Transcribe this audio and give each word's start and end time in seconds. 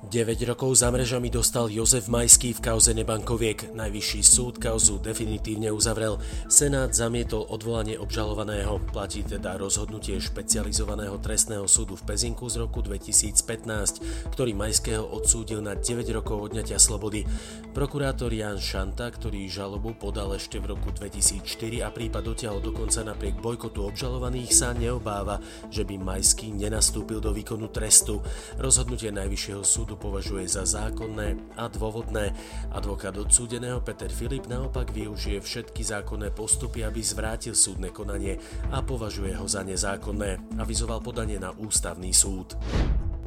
9 0.00 0.32
rokov 0.48 0.80
za 0.80 0.88
mrežami 0.88 1.28
dostal 1.28 1.68
Jozef 1.68 2.08
Majský 2.08 2.56
v 2.56 2.64
kauze 2.64 2.96
nebankoviek. 2.96 3.76
Najvyšší 3.76 4.24
súd 4.24 4.56
kauzu 4.56 4.96
definitívne 4.96 5.68
uzavrel. 5.68 6.16
Senát 6.48 6.96
zamietol 6.96 7.44
odvolanie 7.44 8.00
obžalovaného. 8.00 8.80
Platí 8.96 9.20
teda 9.20 9.60
rozhodnutie 9.60 10.16
špecializovaného 10.16 11.20
trestného 11.20 11.68
súdu 11.68 12.00
v 12.00 12.08
Pezinku 12.08 12.48
z 12.48 12.64
roku 12.64 12.80
2015, 12.80 14.32
ktorý 14.32 14.56
Majského 14.56 15.04
odsúdil 15.04 15.60
na 15.60 15.76
9 15.76 16.08
rokov 16.16 16.48
odňatia 16.48 16.80
slobody. 16.80 17.28
Prokurátor 17.76 18.32
Jan 18.32 18.56
Šanta, 18.56 19.12
ktorý 19.12 19.52
žalobu 19.52 19.92
podal 20.00 20.32
ešte 20.32 20.64
v 20.64 20.80
roku 20.80 20.96
2004 20.96 21.84
a 21.84 21.92
prípad 21.92 22.24
dotiahol 22.24 22.64
dokonca 22.64 23.04
napriek 23.04 23.36
bojkotu 23.36 23.84
obžalovaných, 23.84 24.48
sa 24.48 24.72
neobáva, 24.72 25.44
že 25.68 25.84
by 25.84 26.00
Majský 26.00 26.56
nenastúpil 26.56 27.20
do 27.20 27.36
výkonu 27.36 27.68
trestu. 27.68 28.24
Rozhodnutie 28.56 29.12
Najvyššieho 29.12 29.60
súdu 29.60 29.89
považuje 29.96 30.44
za 30.44 30.68
zákonné 30.68 31.56
a 31.56 31.66
dôvodné. 31.72 32.36
Advokát 32.74 33.16
odsúdeného 33.16 33.80
Peter 33.80 34.12
Filip 34.12 34.46
naopak 34.46 34.92
využije 34.92 35.40
všetky 35.40 35.82
zákonné 35.82 36.30
postupy, 36.30 36.84
aby 36.84 37.00
zvrátil 37.00 37.56
súdne 37.56 37.88
konanie 37.88 38.36
a 38.70 38.84
považuje 38.84 39.32
ho 39.34 39.46
za 39.48 39.64
nezákonné. 39.64 40.60
Avizoval 40.60 41.00
podanie 41.00 41.40
na 41.40 41.56
ústavný 41.56 42.12
súd. 42.12 42.54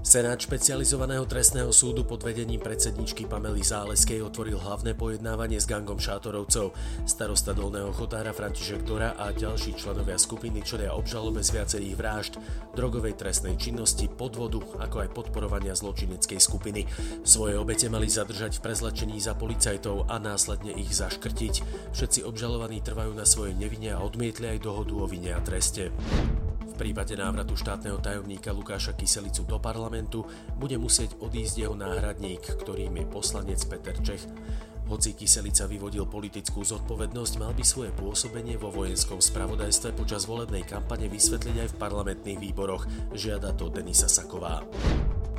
Senát 0.03 0.35
špecializovaného 0.35 1.23
trestného 1.23 1.71
súdu 1.71 2.03
pod 2.03 2.27
vedením 2.27 2.59
predsedničky 2.59 3.23
Pamely 3.23 3.63
Záleskej 3.63 4.19
otvoril 4.19 4.59
hlavné 4.59 4.99
pojednávanie 4.99 5.63
s 5.63 5.65
gangom 5.65 5.95
šátorovcov. 5.95 6.75
Starosta 7.07 7.55
Dolného 7.55 7.95
Chotára 7.95 8.35
František 8.35 8.83
Dora 8.83 9.15
a 9.15 9.31
ďalší 9.31 9.79
členovia 9.79 10.19
skupiny 10.19 10.59
čelia 10.59 10.91
obžalobe 10.91 11.39
z 11.39 11.55
viacerých 11.55 11.95
vražd, 11.95 12.33
drogovej 12.75 13.15
trestnej 13.15 13.55
činnosti, 13.55 14.11
podvodu, 14.11 14.59
ako 14.83 15.07
aj 15.07 15.09
podporovania 15.15 15.71
zločineckej 15.71 16.39
skupiny. 16.43 16.83
Svoje 17.23 17.55
obete 17.55 17.87
mali 17.87 18.11
zadržať 18.11 18.59
v 18.59 18.63
prezlečení 18.69 19.23
za 19.23 19.39
policajtov 19.39 20.11
a 20.11 20.19
následne 20.19 20.75
ich 20.75 20.91
zaškrtiť. 20.91 21.63
Všetci 21.95 22.27
obžalovaní 22.27 22.83
trvajú 22.83 23.15
na 23.15 23.23
svojej 23.23 23.55
nevine 23.55 23.95
a 23.95 24.03
odmietli 24.03 24.51
aj 24.51 24.67
dohodu 24.67 24.99
o 24.99 25.07
vine 25.07 25.31
a 25.31 25.39
treste. 25.39 25.95
V 26.73 26.89
prípade 26.89 27.13
návratu 27.13 27.53
štátneho 27.53 28.01
tajomníka 28.01 28.49
Lukáša 28.49 28.97
Kyselicu 28.97 29.45
do 29.45 29.61
parlamentu 29.61 30.25
bude 30.57 30.73
musieť 30.81 31.21
odísť 31.21 31.61
jeho 31.61 31.77
náhradník, 31.77 32.41
ktorým 32.41 32.97
je 32.97 33.05
poslanec 33.05 33.61
Peter 33.69 33.93
Čech. 34.01 34.25
Hoci 34.89 35.13
Kyselica 35.13 35.69
vyvodil 35.69 36.09
politickú 36.09 36.65
zodpovednosť, 36.65 37.33
mal 37.37 37.53
by 37.53 37.61
svoje 37.61 37.93
pôsobenie 37.93 38.57
vo 38.57 38.73
vojenskom 38.73 39.21
spravodajstve 39.21 39.93
počas 39.93 40.25
volebnej 40.25 40.65
kampane 40.65 41.05
vysvetliť 41.13 41.55
aj 41.61 41.69
v 41.77 41.79
parlamentných 41.79 42.41
výboroch, 42.41 42.89
žiada 43.13 43.53
to 43.53 43.69
Denisa 43.69 44.09
Saková. 44.09 44.65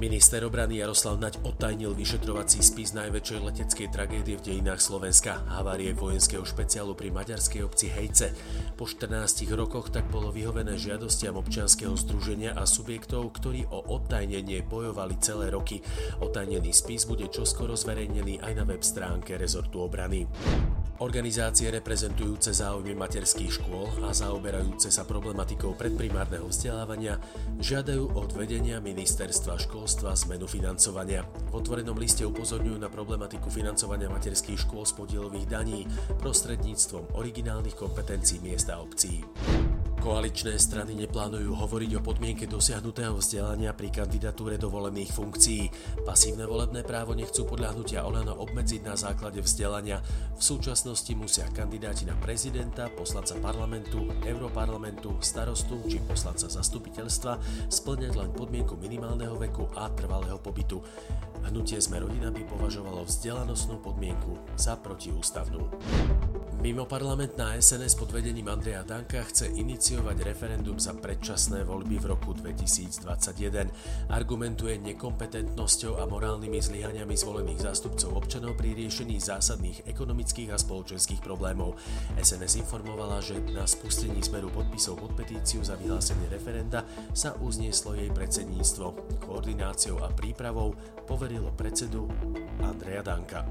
Minister 0.05 0.45
obrany 0.45 0.85
Jaroslav 0.85 1.17
Naď 1.17 1.41
otajnil 1.49 1.97
vyšetrovací 1.97 2.61
spis 2.61 2.93
najväčšej 2.93 3.41
leteckej 3.41 3.89
tragédie 3.89 4.37
v 4.37 4.45
dejinách 4.45 4.77
Slovenska, 4.77 5.41
havárie 5.49 5.97
vojenského 5.97 6.45
špeciálu 6.45 6.93
pri 6.93 7.09
maďarskej 7.09 7.65
obci 7.65 7.89
Hejce. 7.89 8.37
Po 8.77 8.85
14 8.85 9.49
rokoch 9.57 9.89
tak 9.89 10.05
bolo 10.13 10.29
vyhovené 10.29 10.77
žiadostiam 10.77 11.41
občianskeho 11.41 11.97
združenia 11.97 12.53
a 12.53 12.69
subjektov, 12.69 13.33
ktorí 13.33 13.65
o 13.73 13.81
odtajnenie 13.97 14.61
bojovali 14.69 15.17
celé 15.25 15.49
roky. 15.49 15.81
Otajnený 16.21 16.77
spis 16.77 17.09
bude 17.09 17.25
čoskoro 17.33 17.73
zverejnený 17.73 18.45
aj 18.45 18.61
na 18.61 18.69
web 18.69 18.85
stránke 18.85 19.41
rezortu 19.41 19.81
obrany. 19.81 20.29
Organizácie 21.05 21.69
reprezentujúce 21.69 22.57
záujmy 22.57 22.97
materských 22.97 23.61
škôl 23.61 23.93
a 24.09 24.17
zaoberajúce 24.17 24.89
sa 24.89 25.05
problematikou 25.05 25.77
predprimárneho 25.77 26.49
vzdelávania 26.49 27.21
žiadajú 27.61 28.17
od 28.17 28.33
vedenia 28.33 28.81
ministerstva 28.81 29.61
školstva 29.61 30.17
zmenu 30.25 30.49
financovania. 30.49 31.29
V 31.53 31.61
otvorenom 31.61 32.01
liste 32.01 32.25
upozorňujú 32.25 32.81
na 32.81 32.89
problematiku 32.89 33.53
financovania 33.53 34.09
materských 34.09 34.65
škôl 34.65 34.89
z 34.89 34.97
podielových 34.97 35.45
daní 35.45 35.85
prostredníctvom 36.25 37.21
originálnych 37.21 37.77
kompetencií 37.77 38.41
miesta 38.41 38.81
obcí. 38.81 39.21
Koaličné 40.05 40.61
strany 40.61 40.93
neplánujú 41.01 41.57
hovoriť 41.65 41.97
o 41.97 42.05
podmienke 42.05 42.45
dosiahnutého 42.45 43.17
vzdelania 43.17 43.73
pri 43.73 43.89
kandidatúre 43.89 44.61
do 44.61 44.69
volených 44.69 45.17
funkcií. 45.17 45.73
Pasívne 46.05 46.45
volebné 46.45 46.85
právo 46.85 47.17
nechcú 47.17 47.49
podľahnutia 47.49 48.05
Olano 48.05 48.37
obmedziť 48.37 48.85
na 48.85 49.01
základe 49.01 49.41
vzdelania. 49.41 50.05
V 50.37 50.45
súčasnosti 50.45 51.09
musia 51.17 51.49
kandidáti 51.49 52.05
na 52.05 52.21
prezidenta, 52.21 52.93
poslanca 52.93 53.33
parlamentu, 53.41 54.05
europarlamentu, 54.29 55.25
starostu 55.25 55.81
či 55.89 56.05
poslanca 56.05 56.53
zastupiteľstva 56.53 57.41
splňať 57.73 58.13
len 58.13 58.29
podmienku 58.37 58.77
minimálneho 58.77 59.41
veku 59.41 59.73
a 59.73 59.89
trvalého 59.89 60.37
pobytu. 60.37 60.85
Hnutie 61.55 61.79
Sme 61.79 62.03
rodina 62.03 62.35
by 62.35 62.51
považovalo 62.51 63.07
vzdelanostnú 63.07 63.79
podmienku 63.79 64.59
za 64.59 64.75
protiústavnú. 64.75 65.63
Mimo 66.65 66.89
parlamentná 66.89 67.61
SNS 67.61 68.01
pod 68.01 68.09
vedením 68.09 68.49
Andreja 68.49 68.89
Danka 68.89 69.21
chce 69.29 69.53
iniciovať 69.53 70.17
referendum 70.25 70.81
za 70.81 70.97
predčasné 70.97 71.61
voľby 71.61 72.01
v 72.01 72.07
roku 72.09 72.33
2021. 72.33 73.69
Argumentuje 74.09 74.81
nekompetentnosťou 74.81 76.01
a 76.01 76.09
morálnymi 76.09 76.57
zlyhaniami 76.57 77.13
zvolených 77.21 77.69
zástupcov 77.69 78.17
občanov 78.17 78.57
pri 78.57 78.81
riešení 78.81 79.21
zásadných 79.21 79.85
ekonomických 79.85 80.57
a 80.57 80.59
spoločenských 80.59 81.21
problémov. 81.21 81.77
SNS 82.17 82.65
informovala, 82.65 83.21
že 83.21 83.45
na 83.53 83.69
spustení 83.69 84.25
zmeru 84.25 84.49
podpisov 84.49 85.05
pod 85.05 85.13
petíciu 85.21 85.61
za 85.61 85.77
vyhlásenie 85.77 86.33
referenda 86.33 86.89
sa 87.13 87.37
uznieslo 87.45 87.93
jej 87.93 88.09
predsedníctvo. 88.09 89.21
Koordináciou 89.29 90.01
a 90.01 90.09
prípravou 90.09 90.73
poverilo 91.05 91.44
predsedu 91.51 92.09
Andreja 92.63 93.03
Danka. 93.03 93.45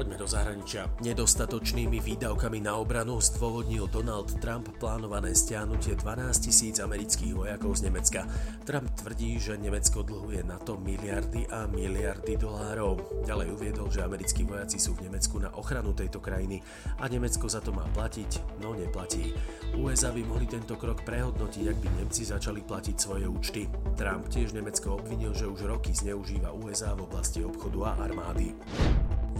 Poďme 0.00 0.16
do 0.16 0.24
zahraničia. 0.24 0.88
Nedostatočnými 1.04 2.00
výdavkami 2.00 2.64
na 2.64 2.80
obranu 2.80 3.20
zdôvodnil 3.20 3.84
Donald 3.92 4.32
Trump 4.40 4.72
plánované 4.80 5.36
stiahnutie 5.36 5.92
12 5.92 6.40
tisíc 6.40 6.80
amerických 6.80 7.36
vojakov 7.36 7.76
z 7.76 7.92
Nemecka. 7.92 8.24
Trump 8.64 8.88
tvrdí, 8.96 9.36
že 9.36 9.60
Nemecko 9.60 10.00
dlhuje 10.00 10.40
na 10.40 10.56
to 10.56 10.80
miliardy 10.80 11.44
a 11.52 11.68
miliardy 11.68 12.32
dolárov. 12.40 12.96
Ďalej 13.28 13.48
uviedol, 13.52 13.92
že 13.92 14.00
americkí 14.00 14.48
vojaci 14.48 14.80
sú 14.80 14.96
v 14.96 15.04
Nemecku 15.04 15.36
na 15.36 15.52
ochranu 15.52 15.92
tejto 15.92 16.16
krajiny 16.16 16.64
a 16.96 17.04
Nemecko 17.04 17.44
za 17.52 17.60
to 17.60 17.68
má 17.68 17.84
platiť, 17.92 18.56
no 18.64 18.72
neplatí. 18.72 19.36
USA 19.76 20.16
by 20.16 20.24
mohli 20.24 20.48
tento 20.48 20.80
krok 20.80 21.04
prehodnotiť, 21.04 21.64
ak 21.68 21.76
by 21.76 21.88
Nemci 22.00 22.24
začali 22.24 22.64
platiť 22.64 22.96
svoje 22.96 23.28
účty. 23.28 23.68
Trump 24.00 24.32
tiež 24.32 24.56
Nemecko 24.56 24.96
obvinil, 24.96 25.36
že 25.36 25.44
už 25.44 25.68
roky 25.68 25.92
zneužíva 25.92 26.56
USA 26.56 26.96
v 26.96 27.04
oblasti 27.04 27.44
obchodu 27.44 27.92
a 27.92 28.08
armády. 28.08 28.56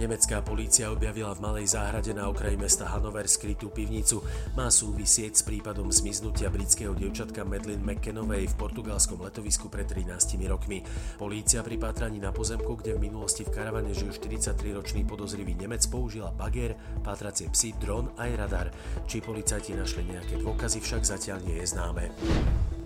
Nemecká 0.01 0.41
polícia 0.41 0.89
objavila 0.89 1.29
v 1.37 1.45
malej 1.45 1.77
záhrade 1.77 2.09
na 2.09 2.25
okraji 2.25 2.57
mesta 2.57 2.89
Hanover 2.89 3.29
skrytú 3.29 3.69
pivnicu. 3.69 4.25
Má 4.57 4.73
súvisieť 4.73 5.37
s 5.37 5.45
prípadom 5.45 5.93
zmiznutia 5.93 6.49
britského 6.49 6.97
dievčatka 6.97 7.45
Medlin 7.45 7.85
McKenovej 7.85 8.49
v 8.49 8.57
portugalskom 8.57 9.21
letovisku 9.21 9.69
pred 9.69 9.85
13 9.85 10.41
rokmi. 10.49 10.81
Polícia 11.21 11.61
pri 11.61 11.77
pátraní 11.77 12.17
na 12.17 12.33
pozemku, 12.33 12.81
kde 12.81 12.97
v 12.97 13.13
minulosti 13.13 13.45
v 13.45 13.53
karavane 13.53 13.93
žil 13.93 14.09
43-ročný 14.09 15.05
podozrivý 15.05 15.53
Nemec, 15.53 15.85
použila 15.85 16.33
bager, 16.33 16.73
pátracie 17.05 17.53
psy, 17.53 17.77
dron 17.77 18.09
aj 18.17 18.29
radar. 18.41 18.67
Či 19.05 19.21
policajti 19.21 19.77
našli 19.77 20.09
nejaké 20.09 20.41
dôkazy, 20.41 20.81
však 20.81 21.05
zatiaľ 21.05 21.45
nie 21.45 21.61
je 21.61 21.77
známe. 21.77 22.09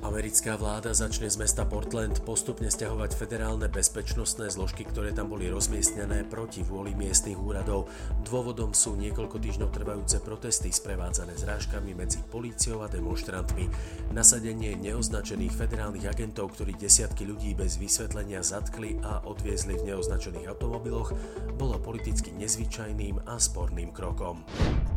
Americká 0.05 0.53
vláda 0.53 0.93
začne 0.93 1.25
z 1.25 1.41
mesta 1.41 1.65
Portland 1.65 2.21
postupne 2.21 2.69
stiahovať 2.69 3.17
federálne 3.17 3.65
bezpečnostné 3.65 4.53
zložky, 4.53 4.85
ktoré 4.85 5.09
tam 5.09 5.33
boli 5.33 5.49
rozmiestnené 5.49 6.29
proti 6.29 6.61
vôli 6.61 6.93
miestnych 6.93 7.33
úradov. 7.33 7.89
Dôvodom 8.21 8.77
sú 8.77 8.93
niekoľko 8.93 9.41
týždňov 9.41 9.73
trvajúce 9.73 10.21
protesty 10.21 10.69
sprevádzané 10.69 11.33
zrážkami 11.33 11.97
medzi 11.97 12.21
políciou 12.21 12.85
a 12.85 12.87
demonstrantmi. 12.87 13.65
Nasadenie 14.13 14.77
neoznačených 14.77 15.57
federálnych 15.57 16.05
agentov, 16.05 16.53
ktorí 16.53 16.77
desiatky 16.77 17.25
ľudí 17.25 17.57
bez 17.57 17.81
vysvetlenia 17.81 18.45
zatkli 18.45 19.01
a 19.01 19.25
odviezli 19.25 19.73
v 19.73 19.89
neoznačených 19.89 20.53
automobiloch, 20.53 21.17
bolo 21.57 21.81
politicky 21.81 22.29
nezvyčajným 22.29 23.25
a 23.25 23.41
sporným 23.41 23.89
krokom. 23.89 24.45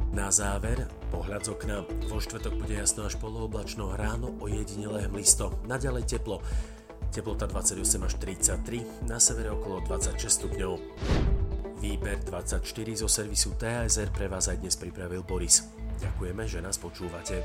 Na 0.08 0.32
záver, 0.32 0.88
pohľad 1.12 1.44
z 1.44 1.48
okna. 1.52 1.84
Vo 2.08 2.16
štvrtok 2.16 2.56
bude 2.56 2.72
jasno 2.72 3.04
až 3.04 3.20
polooblačno, 3.20 3.92
ráno 3.92 4.32
ojedinelé 4.40 5.04
hmlisto. 5.04 5.52
Naďalej 5.68 6.16
teplo. 6.16 6.40
Teplota 7.12 7.44
28 7.44 8.08
až 8.08 8.12
33, 8.16 9.04
na 9.04 9.20
severe 9.20 9.52
okolo 9.52 9.84
26 9.84 10.20
stupňov. 10.24 10.72
Výber 11.78 12.18
24 12.24 12.64
zo 13.04 13.08
servisu 13.08 13.54
TASR 13.60 14.08
pre 14.10 14.32
vás 14.32 14.48
aj 14.48 14.64
dnes 14.64 14.80
pripravil 14.80 15.22
Boris. 15.22 15.68
Ďakujeme, 16.00 16.44
že 16.48 16.64
nás 16.64 16.80
počúvate. 16.80 17.44